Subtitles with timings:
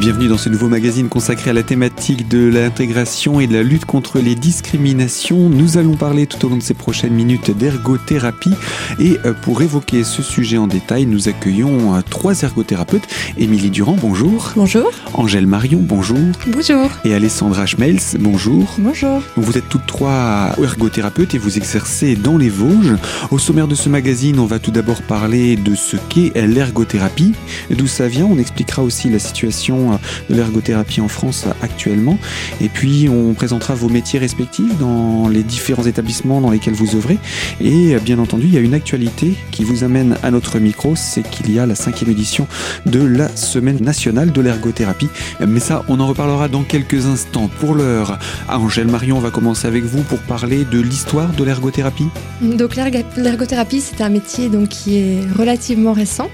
[0.00, 3.84] Bienvenue dans ce nouveau magazine consacré à la thématique de l'intégration et de la lutte
[3.84, 5.50] contre les discriminations.
[5.50, 8.54] Nous allons parler tout au long de ces prochaines minutes d'ergothérapie
[8.98, 13.02] et euh, pour évoquer ce sujet en détail, nous accueillons euh, trois ergothérapeutes.
[13.36, 14.52] Émilie Durand, bonjour.
[14.56, 14.90] Bonjour.
[15.12, 16.16] Angèle Marion, bonjour.
[16.46, 16.88] Bonjour.
[17.04, 18.76] Et Alessandra Schmelz, bonjour.
[18.78, 19.20] Bonjour.
[19.36, 22.96] Vous êtes toutes trois ergothérapeutes et vous exercez dans les Vosges.
[23.30, 27.34] Au sommaire de ce magazine, on va tout d'abord parler de ce qu'est l'ergothérapie,
[27.68, 28.24] d'où ça vient.
[28.24, 29.89] On expliquera aussi la situation
[30.28, 32.18] de l'ergothérapie en France actuellement.
[32.60, 37.18] Et puis on présentera vos métiers respectifs dans les différents établissements dans lesquels vous œuvrez.
[37.60, 41.28] Et bien entendu, il y a une actualité qui vous amène à notre micro, c'est
[41.28, 42.46] qu'il y a la cinquième édition
[42.86, 45.08] de la Semaine nationale de l'ergothérapie.
[45.46, 47.48] Mais ça, on en reparlera dans quelques instants.
[47.60, 48.18] Pour l'heure,
[48.48, 52.06] Angèle Marion, on va commencer avec vous pour parler de l'histoire de l'ergothérapie.
[52.40, 52.76] Donc
[53.16, 56.30] l'ergothérapie, c'est un métier donc, qui est relativement récent.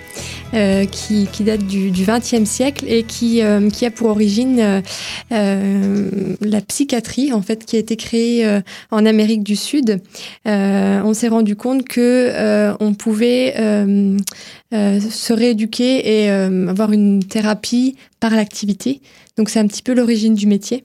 [0.54, 4.82] Euh, qui, date du XXe siècle et qui, euh, qui a pour origine
[5.32, 10.00] euh, la psychiatrie, en fait, qui a été créée en Amérique du Sud.
[10.44, 13.54] on s'est rendu compte que on pouvait
[14.72, 19.00] se rééduquer et avoir une thérapie par l'activité.
[19.36, 20.84] Donc c'est un petit peu l'origine du métier.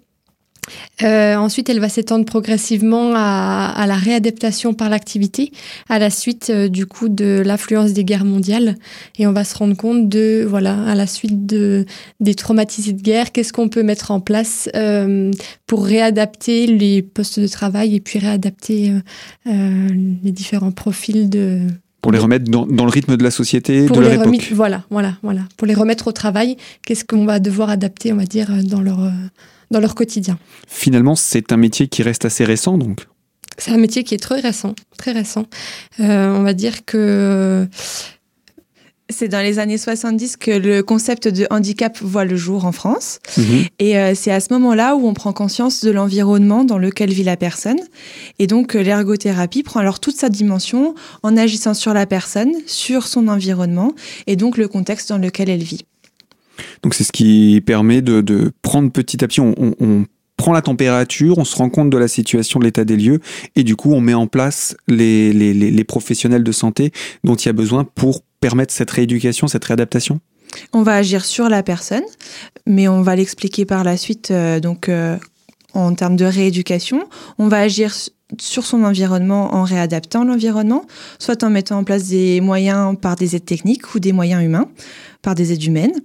[1.01, 5.51] Euh, ensuite, elle va s'étendre progressivement à, la réadaptation par l'activité,
[5.89, 8.75] à la suite euh, du coup de l'affluence des guerres mondiales.
[9.17, 11.85] Et on va se rendre compte de, voilà, à la suite de,
[12.19, 15.31] des traumatisés de guerre, qu'est-ce qu'on peut mettre en place euh,
[15.65, 18.93] pour réadapter les postes de travail et puis réadapter
[19.45, 21.61] les différents profils de,
[22.01, 24.51] pour les remettre dans, le rythme de la société pour de leur époque.
[24.53, 25.41] Voilà, voilà, voilà.
[25.57, 29.11] Pour les remettre au travail, qu'est-ce qu'on va devoir adapter, on va dire, dans leur
[29.71, 30.37] dans leur quotidien.
[30.67, 33.07] Finalement, c'est un métier qui reste assez récent, donc
[33.57, 35.47] C'est un métier qui est très récent, très récent.
[35.99, 37.67] Euh, on va dire que...
[39.09, 43.19] C'est dans les années 70 que le concept de handicap voit le jour en France.
[43.37, 43.65] Mhm.
[43.79, 47.23] Et euh, c'est à ce moment-là où on prend conscience de l'environnement dans lequel vit
[47.23, 47.79] la personne.
[48.39, 53.05] Et donc euh, l'ergothérapie prend alors toute sa dimension en agissant sur la personne, sur
[53.05, 53.93] son environnement
[54.27, 55.81] et donc le contexte dans lequel elle vit.
[56.83, 60.05] Donc c'est ce qui permet de, prendre petit à petit, on,
[60.37, 63.19] prend la température, on se rend compte de la situation, de l'état des lieux,
[63.55, 66.91] et du coup on met en place les, les, professionnels de santé
[67.23, 70.19] dont il y a besoin pour permettre cette rééducation, cette réadaptation
[70.73, 72.03] On va agir sur la personne,
[72.65, 75.15] mais on va l'expliquer par la suite, euh, donc euh,
[75.73, 77.07] en termes de rééducation.
[77.37, 77.93] On va agir
[78.39, 80.85] sur son environnement en réadaptant l'environnement,
[81.19, 84.67] soit en mettant en place des moyens par des aides techniques ou des moyens humains
[85.21, 86.01] par des aides humaines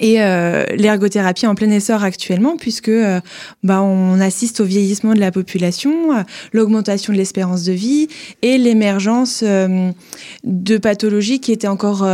[0.00, 3.20] et euh, l'ergothérapie en plein essor actuellement puisque euh,
[3.62, 6.22] bah, on assiste au vieillissement de la population, euh,
[6.52, 8.08] l'augmentation de l'espérance de vie
[8.42, 12.06] et l'émergence de pathologies qui étaient encore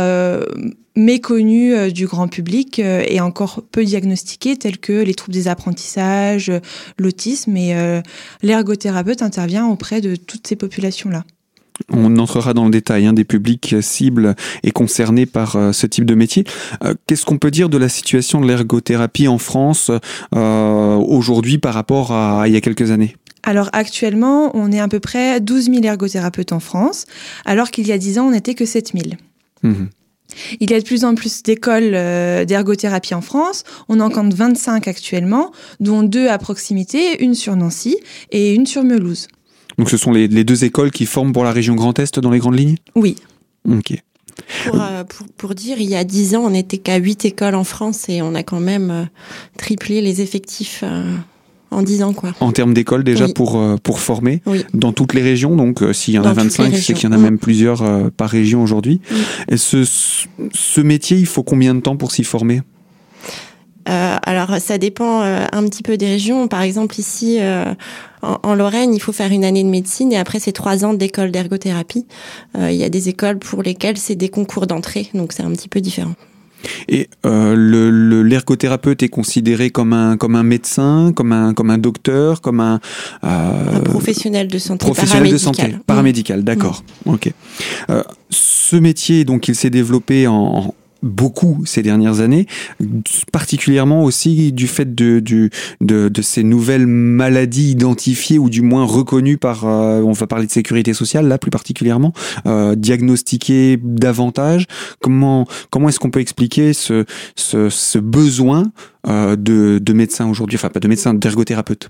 [0.95, 6.51] méconnues du grand public et encore peu diagnostiquées telles que les troubles des apprentissages,
[6.97, 8.01] l'autisme et
[8.43, 11.23] l'ergothérapeute intervient auprès de toutes ces populations-là.
[11.91, 16.05] On entrera dans le détail hein, des publics cibles et concernés par euh, ce type
[16.05, 16.43] de métier.
[16.83, 19.91] Euh, qu'est-ce qu'on peut dire de la situation de l'ergothérapie en France
[20.35, 23.15] euh, aujourd'hui par rapport à il y a quelques années?
[23.43, 27.05] Alors actuellement, on est à peu près 12 000 ergothérapeutes en France,
[27.45, 29.15] alors qu'il y a 10 ans, on n'était que 7 000.
[29.63, 29.85] Mmh.
[30.59, 31.91] Il y a de plus en plus d'écoles
[32.45, 33.63] d'ergothérapie en France.
[33.87, 37.95] On en compte 25 actuellement, dont deux à proximité, une sur Nancy
[38.31, 39.29] et une sur Melouse.
[39.77, 42.39] Donc ce sont les, deux écoles qui forment pour la région Grand Est dans les
[42.39, 42.77] grandes lignes?
[42.95, 43.15] Oui.
[43.69, 43.93] Ok.
[44.73, 45.03] Euh,
[45.37, 48.21] pour, dire, il y a dix ans, on n'était qu'à huit écoles en France et
[48.21, 49.03] on a quand même euh,
[49.57, 51.15] triplé les effectifs euh,
[51.71, 52.13] en dix ans.
[52.13, 52.33] Quoi.
[52.39, 54.41] En termes d'écoles déjà pour, pour former
[54.73, 57.17] dans toutes les régions, donc s'il y en a 25, c'est qu'il y en a
[57.17, 59.01] même plusieurs par région aujourd'hui.
[59.49, 59.83] Et ce,
[60.53, 62.61] ce métier, il faut combien de temps pour s'y former?
[63.87, 66.47] Alors ça dépend euh, un petit peu des régions.
[66.47, 67.73] Par exemple ici euh,
[68.21, 71.31] en, Lorraine, il faut faire une année de médecine et après c'est trois ans d'école
[71.31, 72.05] d'ergothérapie.
[72.57, 75.69] Il y a des écoles pour lesquelles c'est des concours d'entrée, donc c'est un petit
[75.69, 76.13] peu différent.
[76.89, 82.41] Et euh, l'ergothérapeute est considéré comme un comme un médecin, comme un comme un docteur,
[82.41, 82.79] comme un,
[83.21, 86.83] un professionnel de santé professionnel de santé paramédical, d'accord.
[87.05, 87.13] Mm.
[87.13, 87.31] Ok.
[88.31, 90.73] ce métier donc il s'est développé en
[91.07, 92.45] beaucoup ces dernières années,
[93.31, 95.49] particulièrement aussi du fait de, de,
[95.81, 100.51] de, ces nouvelles maladies identifiées ou du moins reconnues par, euh, on va parler de
[100.51, 102.13] sécurité sociale là plus particulièrement,
[102.45, 104.67] euh, diagnostiquées davantage.
[105.01, 107.05] Comment, comment est-ce qu'on peut expliquer ce,
[107.35, 108.63] ce, besoin
[109.07, 111.89] euh, de, de médecins aujourd'hui, enfin pas de médecins, d'ergothérapeutes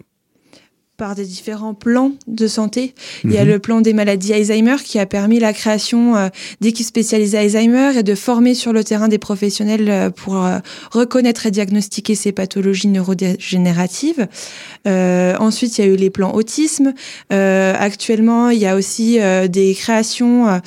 [0.97, 2.95] par des différents plans de santé.
[3.23, 3.47] Il y a Mhm.
[3.51, 6.29] le plan des maladies Alzheimer qui a permis la création euh,
[6.59, 10.57] d'équipes spécialisées Alzheimer et de former sur le terrain des professionnels euh, pour euh,
[10.91, 14.27] reconnaître et diagnostiquer ces pathologies neurodégénératives.
[14.88, 16.94] Euh, ensuite, il y a eu les plans autisme.
[17.31, 20.61] Euh, actuellement, il y a aussi des créations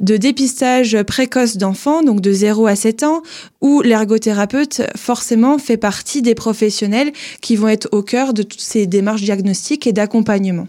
[0.00, 3.22] de dépistage précoce d'enfants, donc de 0 à 7 ans,
[3.60, 8.86] où l'ergothérapeute forcément fait partie des professionnels qui vont être au cœur de toutes ces
[8.86, 10.68] démarches diagnostiques et d'accompagnement.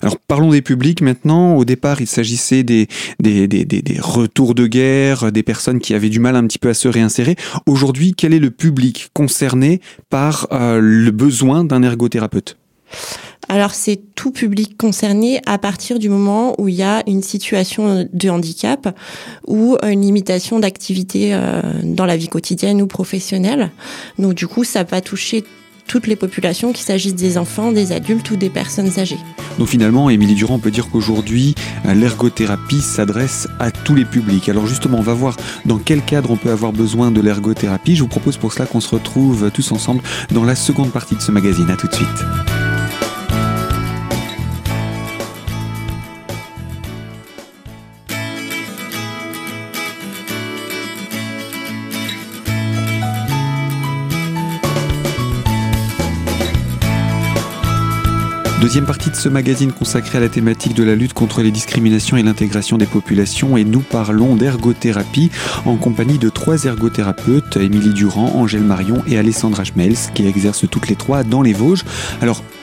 [0.00, 1.56] Alors parlons des publics maintenant.
[1.56, 2.86] Au départ, il s'agissait des,
[3.20, 6.58] des, des, des, des retours de guerre, des personnes qui avaient du mal un petit
[6.58, 7.36] peu à se réinsérer.
[7.66, 12.56] Aujourd'hui, quel est le public concerné par euh, le besoin d'un ergothérapeute?
[13.48, 18.08] Alors c'est tout public concerné à partir du moment où il y a une situation
[18.10, 18.96] de handicap
[19.46, 23.70] ou une limitation d'activité euh, dans la vie quotidienne ou professionnelle.
[24.18, 25.44] Donc du coup, ça va toucher
[25.86, 29.18] toutes les populations, qu'il s'agisse des enfants, des adultes ou des personnes âgées.
[29.58, 31.54] Donc finalement, Émilie Durand, peut dire qu'aujourd'hui,
[31.84, 34.48] l'ergothérapie s'adresse à tous les publics.
[34.48, 35.36] Alors justement, on va voir
[35.66, 37.96] dans quel cadre on peut avoir besoin de l'ergothérapie.
[37.96, 41.20] Je vous propose pour cela qu'on se retrouve tous ensemble dans la seconde partie de
[41.20, 41.68] ce magazine.
[41.68, 42.71] À tout de suite.
[58.62, 62.16] Deuxième partie de ce magazine consacré à la thématique de la lutte contre les discriminations
[62.16, 65.32] et l'intégration des populations et nous parlons d'ergothérapie
[65.66, 70.86] en compagnie de trois ergothérapeutes, Émilie Durand, Angèle Marion et Alessandra Schmelz, qui exercent toutes
[70.86, 71.82] les trois dans les Vosges.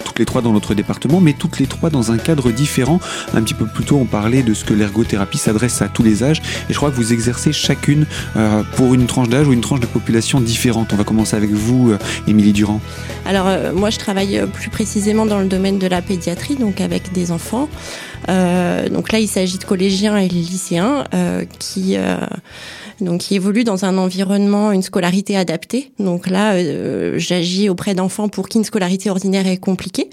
[0.03, 2.99] Toutes les trois dans notre département, mais toutes les trois dans un cadre différent.
[3.33, 6.23] Un petit peu plus tôt, on parlait de ce que l'ergothérapie s'adresse à tous les
[6.23, 8.05] âges et je crois que vous exercez chacune
[8.35, 10.89] euh, pour une tranche d'âge ou une tranche de population différente.
[10.93, 11.97] On va commencer avec vous, euh,
[12.27, 12.81] Émilie Durand.
[13.25, 17.11] Alors euh, moi, je travaille plus précisément dans le domaine de la pédiatrie, donc avec
[17.11, 17.69] des enfants.
[18.27, 21.03] Donc là, il s'agit de collégiens et lycéens
[21.57, 21.97] qui
[23.01, 25.91] donc qui évoluent dans un environnement, une scolarité adaptée.
[25.99, 30.09] Donc là, euh, j'agis auprès d'enfants pour qui une scolarité ordinaire est compliquée,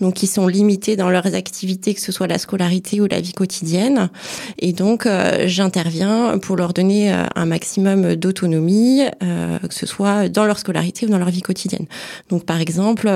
[0.00, 3.32] donc qui sont limités dans leurs activités, que ce soit la scolarité ou la vie
[3.32, 4.10] quotidienne.
[4.58, 10.44] Et donc, euh, j'interviens pour leur donner euh, un maximum d'autonomie, que ce soit dans
[10.44, 11.86] leur scolarité ou dans leur vie quotidienne.
[12.30, 13.10] Donc, par exemple,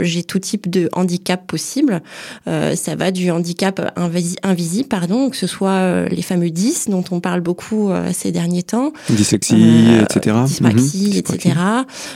[0.00, 2.02] j'ai tout type de handicap possible.
[2.46, 7.20] Ça va du handicap invisi- invisible, pardon, que ce soit les fameux 10 dont on
[7.20, 10.36] parle beaucoup euh, ces derniers temps, Dyslexie, Euh, etc.
[10.46, 11.16] dyspraxie, Mhm.
[11.18, 11.54] etc.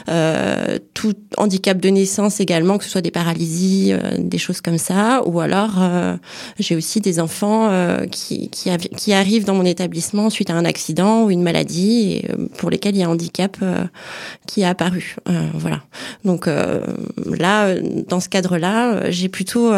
[0.09, 5.23] Euh, tout handicap de naissance également, que ce soit des paralysies, des choses comme ça.
[5.27, 5.73] Ou alors,
[6.59, 7.71] j'ai aussi des enfants
[8.11, 12.71] qui, qui, arrivent dans mon établissement suite à un accident ou une maladie et, pour
[12.71, 13.57] lesquels il y a un handicap
[14.47, 15.17] qui est apparu.
[15.55, 15.83] Voilà.
[16.25, 17.75] Donc là,
[18.09, 19.73] dans ce cadre-là, j'ai plutôt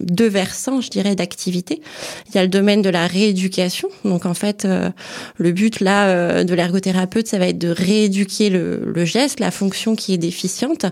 [0.00, 1.80] deux versants, je dirais, d'activité.
[2.28, 3.88] Il y a le domaine de la rééducation.
[4.04, 4.90] Donc en fait, euh,
[5.36, 9.96] le but là euh, de l'ergothérapeute, ça va être de rééduquer le, geste, la fonction
[9.96, 10.84] qui est déficiente.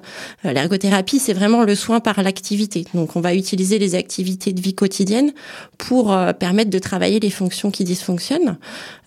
[0.45, 2.87] Euh, L'ergothérapie, c'est vraiment le soin par l'activité.
[2.95, 5.33] Donc on va utiliser les activités de vie quotidienne
[5.77, 8.59] pour euh, permettre de travailler les fonctions qui dysfonctionnent.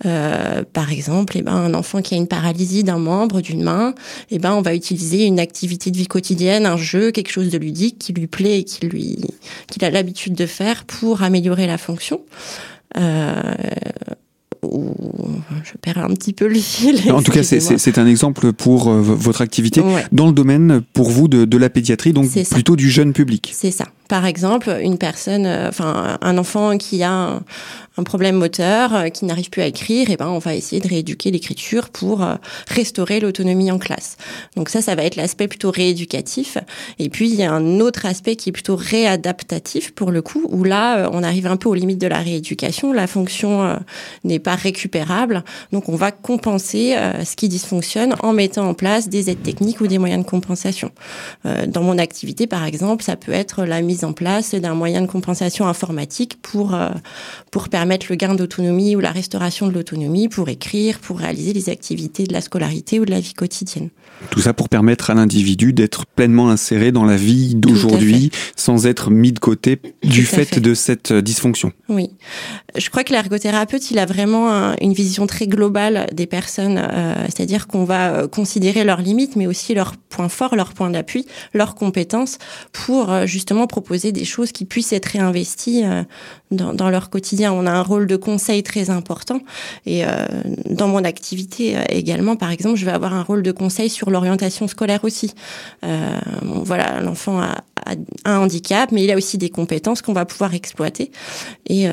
[0.04, 3.94] Par exemple, eh ben, un enfant qui a une paralysie d'un membre, d'une main,
[4.30, 7.58] eh ben, on va utiliser une activité de vie quotidienne, un jeu, quelque chose de
[7.58, 12.22] ludique qui lui plaît et qu'il a l'habitude de faire pour améliorer la fonction.
[14.64, 14.94] Ou-
[15.64, 17.12] je perds un petit peu le fil.
[17.12, 20.06] En tout cas, c'est- un exemple pour euh, votre activité Ouais.
[20.12, 23.52] dans le domaine, pour vous, de, de la pédiatrie, donc plutôt du jeune public.
[23.54, 23.86] C'est ça.
[24.08, 27.44] Par exemple, une personne, euh, enfin un enfant qui a un,
[27.98, 30.88] un problème moteur, euh, qui n'arrive plus à écrire, et ben on va essayer de
[30.88, 32.26] rééduquer l'écriture pour
[32.68, 34.18] restaurer l'autonomie en classe.
[34.56, 36.58] Donc ça, ça va être l'aspect plutôt rééducatif.
[37.00, 40.46] Et puis il y a un autre aspect qui est plutôt réadaptatif pour le coup,
[40.50, 42.92] où là on arrive un peu aux limites de la rééducation.
[42.94, 43.78] La fonction
[44.24, 49.10] n'est pas récupérable, donc on va compenser euh, ce qui dysfonctionne en mettant en place
[49.10, 50.92] des aides techniques ou des moyens de compensation.
[51.46, 55.02] Euh, dans mon activité, par exemple, ça peut être la mise en place d'un moyen
[55.02, 56.90] de compensation informatique pour euh,
[57.52, 61.70] pour permettre le gain d'autonomie ou la restauration de l'autonomie, pour écrire, pour réaliser les
[61.70, 63.90] activités de la scolarité ou de la vie quotidienne.
[64.30, 69.10] Tout ça pour permettre à l'individu d'être pleinement inséré dans la vie d'aujourd'hui sans être
[69.10, 70.60] mis de côté du fait, fait.
[70.60, 71.72] de cette dysfonction.
[71.90, 72.12] Oui,
[72.78, 77.16] je crois que l'ergothérapeute, il a vraiment un- une vision très globale des personnes, euh,
[77.26, 81.26] c'est-à-dire qu'on va euh, considérer leurs limites, mais aussi leurs points forts, leurs points d'appui,
[81.54, 82.38] leurs compétences,
[82.72, 86.04] pour euh, justement proposer des choses qui puissent être réinvesties euh,
[86.52, 87.52] dans, dans leur quotidien.
[87.54, 89.40] On a un rôle de conseil très important,
[89.86, 90.26] et euh,
[90.70, 94.10] dans mon activité euh, également, par exemple, je vais avoir un rôle de conseil sur
[94.10, 95.34] l'orientation scolaire aussi.
[96.44, 97.58] Voilà, l'enfant a,
[98.26, 101.12] un handicap, mais il a aussi des compétences qu'on va pouvoir exploiter
[101.68, 101.88] et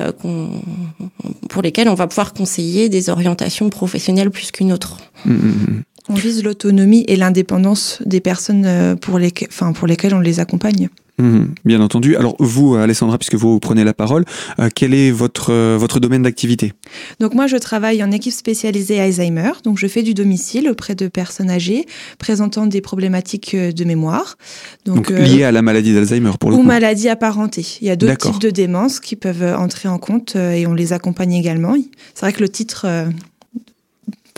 [1.49, 4.97] pour lesquelles on va pouvoir conseiller des orientations professionnelles plus qu'une autre.
[5.25, 5.83] Mmh, mmh, mmh.
[6.09, 10.89] On vise l'autonomie et l'indépendance des personnes pour, les, enfin, pour lesquelles on les accompagne.
[11.19, 12.15] Mhm, bien entendu.
[12.15, 14.23] Alors vous, Alessandra, puisque vous prenez la parole,
[14.59, 16.73] euh, quel est votre, euh, votre domaine d'activité?
[17.19, 19.51] Donc moi, je travaille en équipe spécialisée Alzheimer.
[19.63, 21.85] Donc je fais du domicile auprès de personnes âgées
[22.17, 24.37] présentant des problématiques euh, de mémoire.
[24.85, 27.65] Donc, liées à la maladie d'Alzheimer pour le ou maladie apparentée.
[27.81, 30.93] Il y a d'autres types de démence qui peuvent entrer en compte et on les
[30.93, 31.75] accompagne également.
[32.13, 32.87] C'est vrai que le titre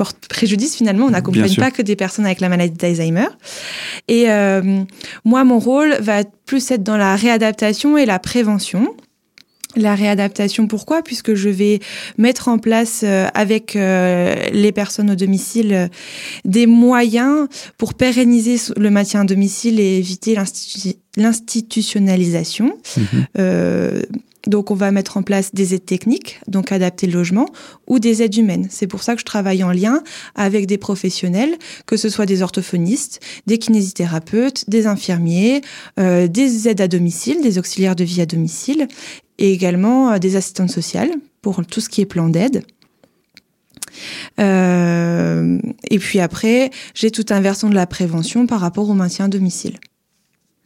[0.01, 1.05] porte préjudice finalement.
[1.05, 3.27] On n'accompagne pas que des personnes avec la maladie d'Alzheimer.
[4.07, 4.81] Et euh,
[5.25, 8.95] moi, mon rôle va plus être dans la réadaptation et la prévention.
[9.75, 11.03] La réadaptation, pourquoi?
[11.03, 11.81] Puisque je vais
[12.17, 15.91] mettre en place euh, avec euh, les personnes au domicile
[16.45, 20.35] des moyens pour pérenniser le maintien à domicile et éviter
[21.15, 22.75] l'institutionnalisation.
[22.97, 23.41] Mmh.
[24.47, 27.47] Donc, on va mettre en place des aides techniques, donc adapter le logement,
[27.87, 28.67] ou des aides humaines.
[28.69, 30.01] C'est pour ça que je travaille en lien
[30.35, 35.61] avec des professionnels, que ce soit des orthophonistes, des kinésithérapeutes, des infirmiers,
[35.99, 38.87] euh, des aides à domicile, des auxiliaires de vie à domicile,
[39.37, 42.63] et également euh, des assistantes sociales pour tout ce qui est plan d'aide.
[44.39, 49.25] Euh, et puis après, j'ai tout un versant de la prévention par rapport au maintien
[49.25, 49.77] à domicile.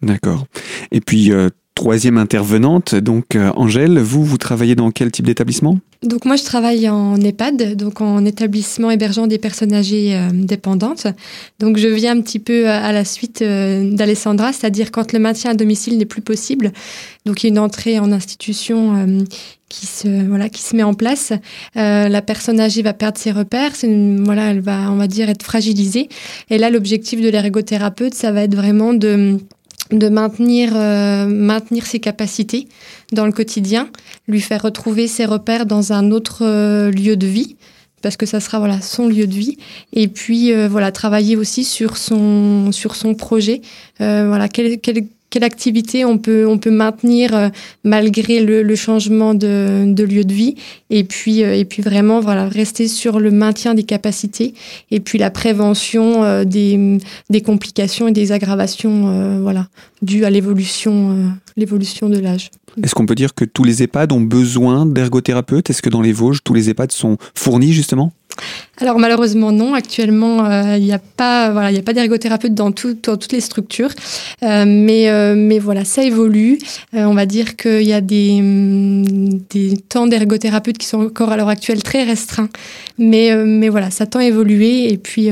[0.02, 0.46] D'accord.
[0.92, 1.32] Et puis,
[1.76, 5.78] troisième intervenante, donc euh, Angèle, vous, vous travaillez dans quel type d'établissement?
[6.04, 11.08] Donc moi je travaille en EHPAD, donc en établissement hébergeant des personnes âgées euh, dépendantes.
[11.60, 15.52] Donc je viens un petit peu à la suite euh, d'Alessandra, c'est-à-dire quand le maintien
[15.52, 16.72] à domicile n'est plus possible,
[17.26, 19.26] donc il y a une entrée en institution
[19.68, 21.34] qui se voilà qui se met en place.
[21.76, 23.74] la personne âgée va perdre ses repères,
[24.24, 26.08] voilà elle va on va dire être fragilisée.
[26.50, 29.40] Et là l'objectif de l'ergothérapeute ça va être vraiment de
[29.92, 32.68] de maintenir, euh, maintenir ses capacités
[33.12, 33.90] dans le quotidien,
[34.28, 37.56] lui faire retrouver ses repères dans un autre euh, lieu de vie
[38.02, 39.58] parce que ça sera voilà son lieu de vie.
[39.94, 43.62] Et puis euh, voilà travailler aussi sur son sur son projet.
[44.00, 47.50] Voilà quel, quel, quelle activité on peut, on peut maintenir euh,
[47.84, 50.56] malgré le, changement de, lieu de vie.
[50.90, 54.54] Et puis, euh, et puis vraiment voilà, rester sur le maintien des capacités
[54.92, 57.00] et puis la prévention euh, des,
[57.30, 59.68] des complications et des aggravations voilà,
[60.02, 62.50] dues à l'évolution l'évolution de l'âge.
[62.84, 65.70] Est-ce qu'on peut dire que tous les EHPAD ont besoin d'ergothérapeutes?
[65.70, 68.12] Est-ce que dans les Vosges, tous les EHPAD sont fournis justement?
[68.78, 72.72] Alors malheureusement non, actuellement euh, il n'y a pas voilà il a pas d'ergothérapeute dans,
[72.72, 73.92] dans toutes les structures,
[74.44, 76.60] euh, mais euh, mais voilà ça évolue.
[76.94, 81.38] on va dire qu'il y a des mm, des temps d'ergothérapeutes qui sont encore à
[81.38, 82.50] l'heure actuelle très restreints,
[82.98, 85.30] mais mais voilà ça tend à évoluer et puis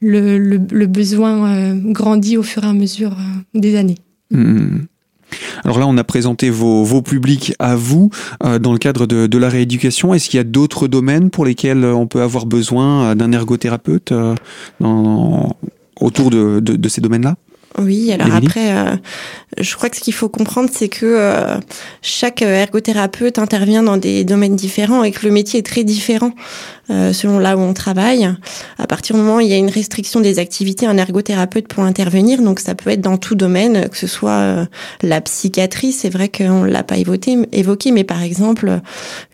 [0.00, 3.16] le, le, besoin grandit au fur et à mesure
[3.54, 3.98] des années.
[4.30, 4.80] Mmh.
[5.64, 8.10] Alors là, on a présenté vos, vos publics à vous
[8.44, 10.14] euh, dans le cadre de, la rééducation.
[10.14, 14.12] Est-ce qu'il y a d'autres domaines pour lesquels on peut avoir besoin euh, d'un ergothérapeute
[14.12, 14.34] euh,
[16.00, 17.36] autour de ces domaines-là?
[17.78, 18.96] Oui, alors après, euh,
[19.58, 21.56] je crois que ce qu'il faut comprendre, c'est que euh,
[22.02, 26.32] chaque ergothérapeute intervient dans des domaines différents et que le métier est très différent
[26.90, 28.28] euh, selon là où on travaille.
[28.78, 31.84] À partir du moment où il y a une restriction des activités, un ergothérapeute pour
[31.84, 34.66] intervenir, donc ça peut être dans tout domaine, que ce soit
[35.02, 38.80] la psychiatrie, c'est vrai qu'on l'a pas évoqué, évoqué, mais par exemple,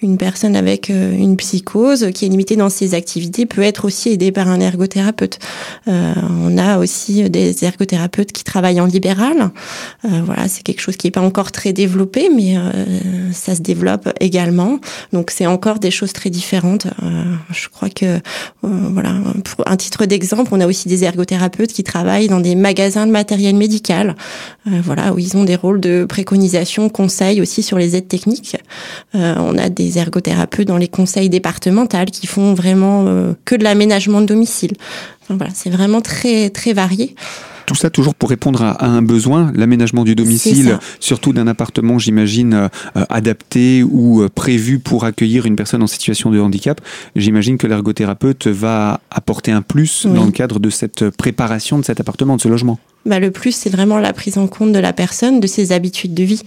[0.01, 4.31] une personne avec une psychose qui est limitée dans ses activités peut être aussi aidée
[4.31, 5.39] par un ergothérapeute.
[5.87, 9.51] on a aussi des ergothérapeutes qui travaillent en libéral.
[10.05, 12.73] Euh, voilà, c'est quelque chose qui n'est pas encore très développé, mais euh,
[13.33, 14.79] ça se développe également.
[15.13, 16.87] Donc c'est encore des choses très différentes.
[17.03, 18.21] Euh, je crois que
[18.63, 23.07] voilà, pour un titre d'exemple, on a aussi des ergothérapeutes qui travaillent dans des magasins
[23.07, 24.15] de matériel médical.
[24.67, 28.57] voilà, où ils ont des rôles de préconisation, conseil aussi sur les aides techniques.
[29.15, 33.05] on a des ergothérapeutes dans les conseils départementaux qui font vraiment
[33.45, 34.73] que de l'aménagement de domicile.
[35.29, 37.15] voilà, c'est vraiment très très varié.
[37.69, 42.55] Tout ça toujours pour répondre à, un besoin, l'aménagement du domicile, surtout d'un appartement, j'imagine,
[42.55, 46.81] euh, adapté ou euh, prévu pour accueillir une personne en situation de handicap.
[47.15, 52.01] J'imagine que l'ergothérapeute va apporter un plus dans le cadre de cette préparation de cet
[52.01, 52.79] appartement, de ce logement.
[53.09, 56.13] Bah, le plus, c'est vraiment la prise en compte de la personne, de ses habitudes
[56.13, 56.43] de vie.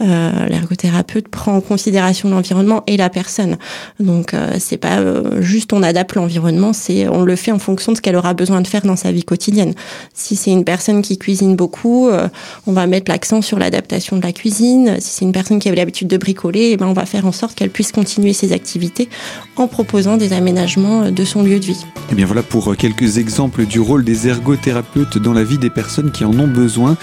[0.00, 3.56] Euh, L'ergothérapeute prend en considération l'environnement et la personne.
[3.98, 7.90] Donc, euh, c'est pas euh, juste on adapte l'environnement, c'est on le fait en fonction
[7.90, 9.74] de ce qu'elle aura besoin de faire dans sa vie quotidienne.
[10.14, 12.28] Si c'est une personne qui cuisine beaucoup, euh,
[12.68, 14.96] on va mettre l'accent sur l'adaptation de la cuisine.
[15.00, 17.32] Si c'est une personne qui avait l'habitude de bricoler, eh ben, on va faire en
[17.32, 19.08] sorte qu'elle puisse continuer ses activités
[19.56, 21.72] en proposant des aménagements de son lieu de vie.
[21.82, 25.70] Et eh bien voilà pour quelques exemples du rôle des ergothérapeutes dans la vie des
[25.70, 26.96] personnes qui en ont besoin.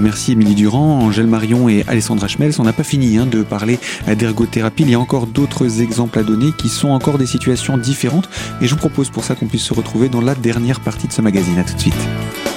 [0.00, 2.54] merci Émilie Durand, Angèle Marion et Alessandra Schmels.
[2.58, 4.84] On n'a pas fini hein, de parler d'ergothérapie.
[4.84, 8.28] Il y a encore d'autres exemples à donner qui sont encore des situations différentes.
[8.60, 11.12] Et je vous propose pour ça qu'on puisse se retrouver dans la dernière partie de
[11.12, 11.58] ce magazine.
[11.58, 12.53] À tout de suite.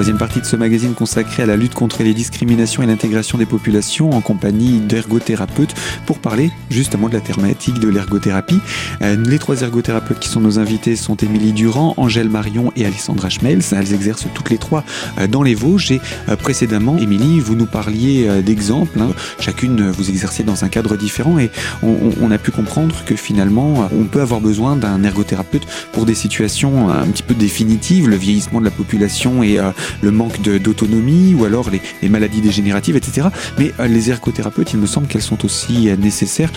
[0.00, 3.44] Troisième partie de ce magazine consacré à la lutte contre les discriminations et l'intégration des
[3.44, 5.74] populations en compagnie d'ergothérapeutes
[6.06, 8.60] pour parler justement de la thématique de l'ergothérapie.
[9.02, 13.28] Euh, les trois ergothérapeutes qui sont nos invités sont Émilie Durand, Angèle Marion et Alessandra
[13.28, 13.60] Schmels.
[13.72, 14.84] Elles exercent toutes les trois
[15.18, 18.98] euh, dans les Vosges et euh, précédemment, Émilie, vous nous parliez d'exemples.
[19.02, 19.10] Hein.
[19.38, 21.50] Chacune, vous exercez dans un cadre différent et
[21.82, 26.88] on, a pu comprendre que finalement, on peut avoir besoin d'un ergothérapeute pour des situations
[26.88, 29.58] un petit peu définitives, le vieillissement de la population et
[30.02, 33.28] le manque d'autonomie ou alors les, maladies dégénératives, etc.
[33.58, 36.52] Mais euh, les ergothérapeutes, il me semble qu'elles sont aussi euh, nécessaires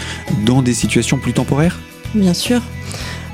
[0.45, 1.79] dans des situations plus temporaires.
[2.15, 2.61] Bien sûr.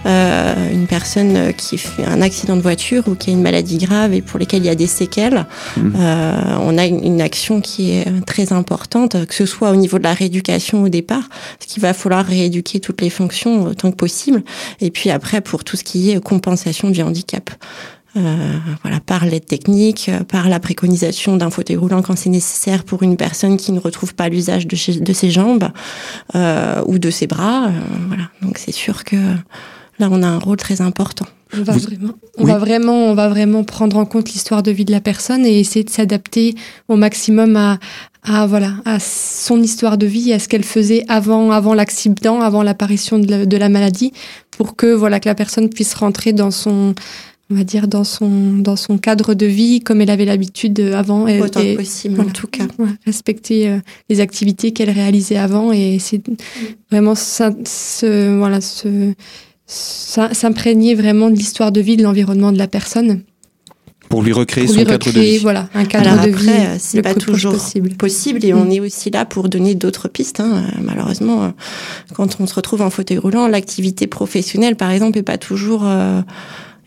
[0.06, 4.14] Euh, une personne qui fait un accident de voiture ou qui a une maladie grave
[4.14, 5.92] et pour lesquelles il y a des séquelles, mmh.
[6.62, 10.14] on a une, action qui est très importante, que ce soit au niveau de la
[10.14, 14.42] rééducation au départ, parce qu'il va falloir rééduquer toutes les fonctions autant que possible,
[14.80, 17.50] et puis après pour tout ce qui est compensation du handicap.
[18.20, 22.84] Euh, voilà, par l'aide technique, euh, par la préconisation d'un fauteuil roulant quand c'est nécessaire
[22.84, 25.70] pour une personne qui ne retrouve pas l'usage de, de, ses jambes
[26.36, 27.68] euh, ou de ses bras.
[27.68, 27.72] Euh,
[28.08, 29.16] voilà, donc c'est sûr que
[30.00, 31.26] là on a un rôle très important.
[31.58, 34.86] On va, vraiment, on va vraiment, on va vraiment prendre en compte l'histoire de vie
[34.86, 36.54] de la personne et essayer de s'adapter
[36.90, 37.80] au maximum à,
[38.24, 42.62] à voilà, à son histoire de vie, à ce qu'elle faisait avant, avant l'accident, avant
[42.62, 44.14] l'apparition de, de, la maladie,
[44.52, 46.94] pour que voilà que la personne puisse rentrer dans son
[47.52, 51.28] on va dire, dans son, dans son cadre de vie, comme elle avait l'habitude avant.
[51.28, 52.66] Et, Autant possible, en tout cas.
[53.06, 53.80] respecter euh,
[54.10, 56.22] les activités qu'elle réalisait avant et c'est
[56.92, 57.14] vraiment
[58.38, 58.60] voilà,
[59.66, 63.22] s'imprégner vraiment de l'histoire de vie, de l'environnement de la personne.
[64.10, 65.38] Pour lui recréer son cadre de vie.
[65.38, 66.50] Voilà, un cadre de vie.
[66.80, 67.90] C'est pas toujours possible.
[67.92, 68.72] possible et on mm.
[68.72, 70.40] est aussi là pour donner d'autres pistes.
[70.40, 70.64] Hein.
[70.82, 71.54] Malheureusement,
[72.16, 76.22] quand on se retrouve en fauteuil roulant, l'activité professionnelle, par exemple, est pas toujours euh,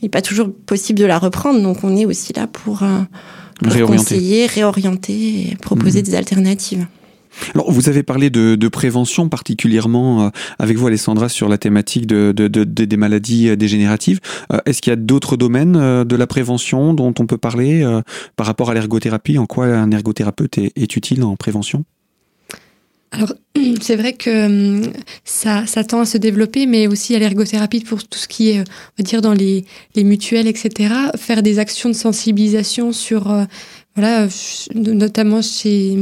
[0.03, 1.62] n'est pas toujours possible de la reprendre.
[1.62, 6.05] Donc on est aussi là pour, euh, conseiller, réorienter et proposer mhm.
[6.05, 6.87] des alternatives.
[7.55, 12.33] Alors, vous avez parlé de, prévention particulièrement euh, avec vous, Alessandra, sur la thématique de,
[12.33, 14.21] des maladies euh, dégénératives.
[14.67, 17.83] Est-ce qu'il y a d'autres domaines de la prévention dont on peut parler
[18.37, 19.38] par rapport à l'ergothérapie?
[19.38, 21.85] En quoi un ergothérapeute est utile en prévention?
[23.12, 23.35] Alors,
[23.81, 24.92] c'est vrai que hum,
[25.25, 28.61] ça, ça, tend à se développer, mais aussi à l'ergothérapie pour tout ce qui est,
[28.61, 28.64] on
[28.98, 30.94] va dire, dans les, les mutuelles, etc.
[31.16, 33.44] Faire des actions de sensibilisation sur, euh,
[33.94, 34.27] voilà,
[34.75, 35.98] notamment chez,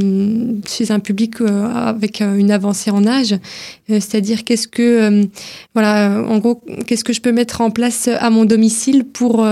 [0.67, 3.35] chez un public euh, avec euh, une avancée en âge.
[3.87, 5.27] C'est-à-dire, qu'est-ce que, hum,
[5.73, 9.45] voilà, en gros, qu'est-ce que je peux mettre en place à mon domicile pour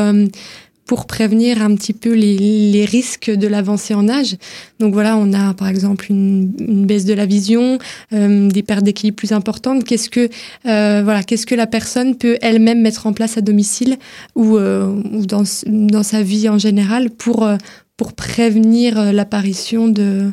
[0.90, 4.38] pour prévenir un petit peu les, risques de l'avancée en âge.
[4.80, 6.48] Donc voilà, on a par exemple une,
[6.88, 7.78] baisse de la vision,
[8.12, 9.84] euh, des pertes d'équilibre plus importantes.
[9.84, 10.30] Qu'est-ce que
[10.66, 13.98] euh, voilà, qu'est-ce que la personne peut elle-même mettre en place à domicile
[14.34, 17.58] ou, euh, ou dans, dans sa vie en général pour euh,
[17.96, 20.32] pour prévenir l'apparition de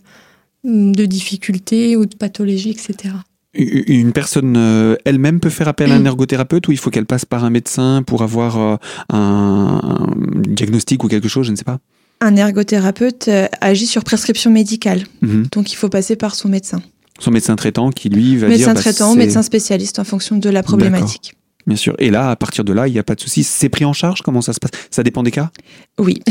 [0.65, 3.13] de difficultés ou de pathologies, etc
[3.57, 6.07] une personne euh, elle-même peut faire appel à un mm.
[6.07, 8.77] ergothérapeute ou il faut qu'elle passe par un médecin pour avoir euh,
[9.13, 10.11] un,
[10.49, 11.79] diagnostic ou quelque chose, je ne sais pas?
[12.21, 15.53] Un ergothérapeute euh, agit sur prescription médicale, mm-hmm.
[15.53, 16.83] donc il faut passer par son médecin.
[17.19, 18.59] Son médecin traitant qui lui va dire...
[18.59, 21.35] Médecin bah, traitant, médecin spécialiste en fonction de la problématique.
[21.67, 21.95] Bien sûr.
[21.99, 23.43] Et là, à partir de là, il n'y a pas de souci.
[23.43, 24.23] C'est pris en charge?
[24.23, 24.71] Comment ça se passe?
[24.91, 25.51] Ça dépend des cas?
[25.99, 26.23] Oui.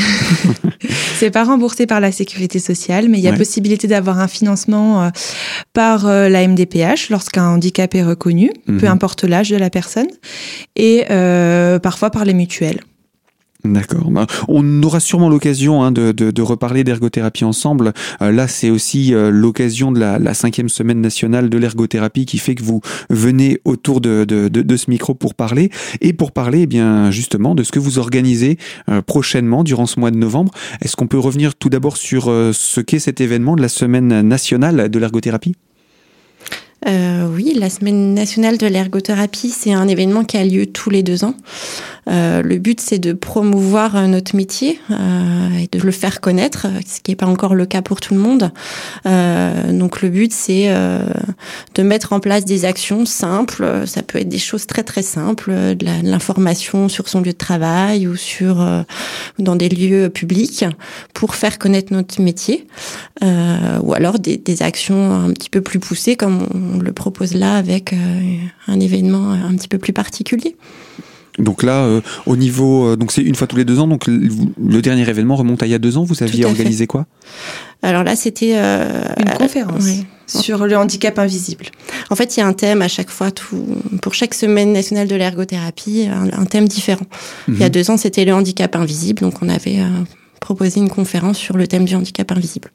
[1.18, 5.04] c'est pas remboursé par la sécurité sociale, mais il y a possibilité d'avoir un financement
[5.04, 5.10] euh,
[5.74, 8.86] par euh, la MDPH lorsqu'un handicap est reconnu, peu mhm.
[8.86, 10.08] importe l'âge de la personne,
[10.76, 12.80] et euh, parfois par les mutuelles.
[13.66, 14.12] D'accord.
[14.12, 17.94] Bah, on aura sûrement l'occasion hein, de, de, reparler d'ergothérapie ensemble.
[18.22, 22.56] Euh, là, c'est aussi euh, l'occasion de la, cinquième semaine nationale de l'ergothérapie qui fait
[22.56, 26.68] que vous venez autour de, de, de, ce micro pour parler et pour parler, eh
[26.68, 28.58] bien justement, de ce que vous organisez
[28.90, 30.52] euh, prochainement durant ce mois de novembre.
[30.82, 34.90] Est-ce qu'on peut revenir tout d'abord sur ce qu'est cet événement de la semaine nationale
[34.90, 35.56] de l'ergothérapie?
[36.88, 41.04] Euh, oui, la Semaine nationale de l'ergothérapie, c'est un événement qui a lieu tous les
[41.04, 41.36] deux ans.
[42.08, 46.68] Euh, le but, c'est de promouvoir euh, notre métier euh, et de le faire connaître,
[46.86, 48.52] ce qui n'est pas encore le cas pour tout le monde.
[49.08, 50.74] Euh, donc le but, c'est
[51.76, 53.84] de mettre en place des actions simples.
[53.86, 58.08] Ça peut être des choses très très simples, de l'information sur son lieu de travail
[58.08, 58.66] ou sur
[59.40, 60.66] dans des lieux publics
[61.14, 62.68] pour faire connaître notre métier,
[63.22, 67.56] ou alors des, des, actions un petit peu plus poussées comme on le propose là
[67.56, 67.94] avec
[68.68, 70.56] un événement un petit peu plus particulier.
[71.40, 73.88] Donc là, euh, au niveau, euh, donc c'est une fois tous les deux ans.
[73.88, 76.04] Donc le, dernier événement remonte à il y a deux ans.
[76.04, 77.06] Vous aviez organisé quoi?
[77.82, 79.90] Alors là, c'était euh, une conférence
[80.28, 81.66] sur le handicap invisible.
[82.10, 83.66] En fait, il y a un thème à chaque fois, tout,
[84.02, 87.06] pour chaque semaine nationale de l'ergothérapie, un, thème différent.
[87.48, 87.72] Il y a mhm.
[87.72, 89.22] deux ans, c'était le handicap invisible.
[89.22, 89.80] Donc on avait
[90.40, 92.72] proposé une conférence sur le thème du handicap invisible.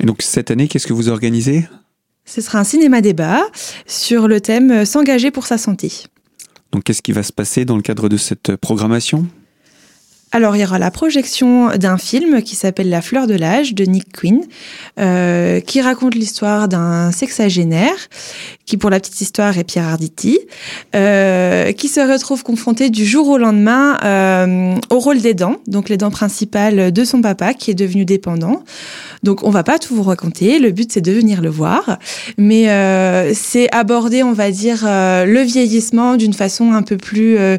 [0.00, 1.64] Et donc cette année, qu'est-ce que vous organisez?
[2.28, 3.40] Ce sera un cinéma débat
[3.86, 5.90] sur le thème s'engager pour sa santé.
[6.72, 9.26] Donc qu'est-ce qui va se passer dans le cadre de cette programmation?
[10.30, 13.84] Alors, il y aura la projection d'un film qui s'appelle La fleur de l'âge de
[13.84, 14.40] Nick Quinn,
[15.00, 17.96] euh, qui raconte l'histoire d'un sexagénaire,
[18.66, 20.38] qui pour la petite histoire est Pierre Arditi,
[20.94, 25.88] euh, qui se retrouve confronté du jour au lendemain euh, au rôle des dents, donc
[25.88, 28.64] les dents principales de son papa qui est devenu dépendant.
[29.22, 30.58] Donc, on va pas tout vous raconter.
[30.58, 31.98] Le but c'est de venir le voir,
[32.36, 37.38] mais euh, c'est aborder, on va dire, euh, le vieillissement d'une façon un peu plus
[37.38, 37.56] euh,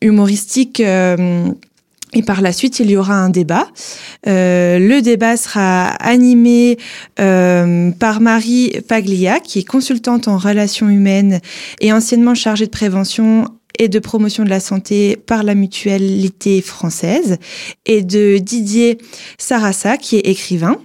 [0.00, 0.82] humoristique.
[2.12, 3.68] Et par la suite, il y aura un débat.
[4.26, 6.78] Euh, le débat sera animé
[7.18, 11.40] euh, par Marie Paglia, qui est consultante en relations humaines
[11.80, 13.46] et anciennement chargée de prévention
[13.78, 17.36] et de promotion de la santé par la mutualité française,
[17.84, 18.98] et de Didier
[19.36, 20.78] Sarassa, qui est écrivain.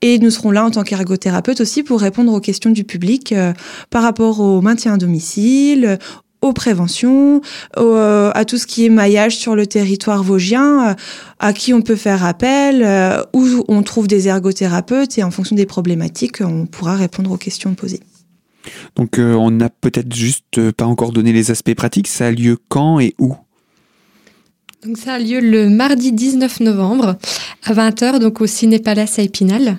[0.00, 3.54] Et nous serons là en tant qu'ergothérapeute aussi pour répondre aux questions du public euh,
[3.88, 5.98] par rapport au maintien à domicile,
[6.44, 7.40] aux préventions,
[7.78, 10.94] euh, à tout ce qui est maillage sur le territoire vosgien, euh,
[11.38, 15.56] à qui on peut faire appel, euh, où on trouve des ergothérapeutes et en fonction
[15.56, 18.00] des problématiques, on pourra répondre aux questions posées.
[18.96, 22.98] Donc on n'a peut-être juste pas encore donné les aspects pratiques, ça a lieu quand
[22.98, 23.34] et où?
[24.84, 27.16] Donc ça a lieu le mardi 19 novembre
[27.64, 29.78] à 20h donc au Ciné Palace à Épinal.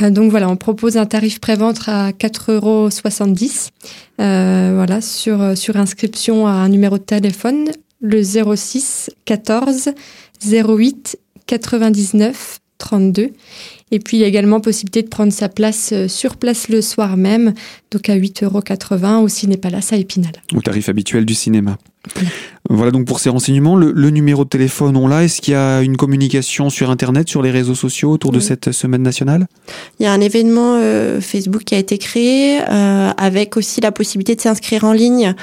[0.00, 2.88] Euh, donc voilà, on propose un tarif pré-vente à 4,70 euros.
[4.20, 9.90] Euh, voilà, sur, euh, sur inscription à un numéro de téléphone, le 06 14
[10.44, 13.30] 08 99 32.
[13.92, 17.16] Et puis il y a également possibilité de prendre sa place sur place le soir
[17.16, 17.54] même,
[17.92, 20.32] donc à 8,80 euros au Ciné Palace à Épinal.
[20.52, 21.78] Au tarif habituel du cinéma.
[22.68, 23.76] Voilà donc pour ces renseignements.
[23.76, 25.24] Le, numéro de téléphone, on l'a.
[25.24, 28.72] Est-ce qu'il y a une communication sur Internet, sur les réseaux sociaux autour de cette
[28.72, 29.46] semaine nationale?
[29.98, 33.92] Il y a un événement euh, Facebook qui a été créé euh, avec aussi la
[33.92, 35.34] possibilité de s'inscrire en ligne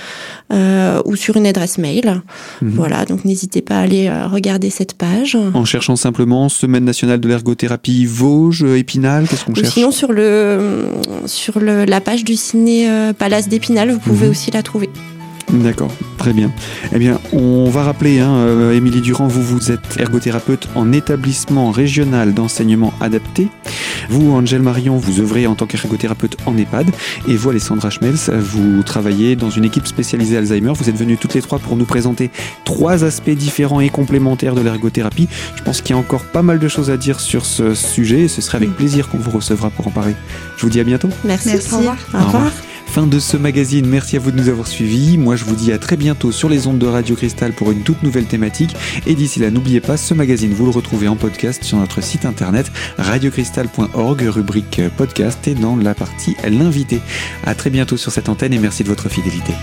[0.51, 2.21] euh, ou sur une adresse mail.
[2.61, 2.71] Mhm.
[2.71, 5.37] Voilà, donc n'hésitez pas à aller regarder cette page.
[5.53, 9.73] En cherchant simplement Semaine nationale de l'ergothérapie Vosges, Épinal, qu'est-ce qu'on cherche?
[9.73, 10.85] Sinon sur, le,
[11.25, 14.31] sur le, la page du ciné Palace d'Épinal, vous pouvez mhm.
[14.31, 14.89] aussi la trouver.
[15.51, 16.51] D'accord, très bien.
[16.93, 21.71] Eh bien, on va rappeler, hein, euh, Émilie Durand, vous, vous êtes ergothérapeute en établissement
[21.71, 23.47] régional d'enseignement adapté.
[24.09, 26.91] Vous, Angèle Marion, vous œuvrez en tant qu'ergothérapeute en EHPAD.
[27.27, 30.73] Et vous, Alessandra Schmelz, vous travaillez dans une équipe spécialisée Alzheimer.
[30.75, 32.29] Vous êtes venus toutes les trois pour nous présenter
[32.63, 35.27] trois aspects différents et complémentaires de l'ergothérapie.
[35.55, 38.27] Je pense qu'il y a encore pas mal de choses à dire sur ce sujet.
[38.27, 40.15] Ce serait avec plaisir qu'on vous recevra pour en parler.
[40.57, 41.09] Je vous dis à bientôt.
[41.23, 41.49] Merci.
[41.73, 41.97] Au revoir.
[42.13, 42.51] Au revoir.
[42.91, 45.19] Fin de ce magazine, merci à vous de nous avoir suivis.
[45.19, 47.83] Moi je vous dis à très bientôt sur les ondes de Radio Cristal pour une
[47.83, 48.75] toute nouvelle thématique.
[49.05, 52.25] Et d'ici là, n'oubliez pas, ce magazine, vous le retrouvez en podcast sur notre site
[52.25, 56.99] internet radiocristal.org, rubrique podcast et dans la partie l'invité.
[57.45, 59.53] À très bientôt sur cette antenne et merci de votre fidélité.